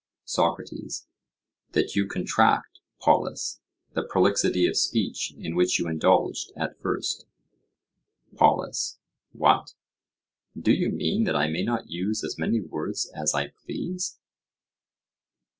SOCRATES: 0.25 1.05
That 1.73 1.95
you 1.95 2.07
contract, 2.07 2.79
Polus, 2.99 3.59
the 3.93 4.01
prolixity 4.01 4.65
of 4.65 4.75
speech 4.75 5.31
in 5.37 5.53
which 5.55 5.77
you 5.77 5.87
indulged 5.87 6.51
at 6.55 6.79
first. 6.81 7.27
POLUS: 8.35 8.97
What! 9.31 9.75
do 10.59 10.73
you 10.73 10.89
mean 10.89 11.25
that 11.25 11.35
I 11.35 11.49
may 11.49 11.61
not 11.61 11.91
use 11.91 12.23
as 12.23 12.39
many 12.39 12.59
words 12.59 13.11
as 13.13 13.35
I 13.35 13.49
please? 13.49 14.17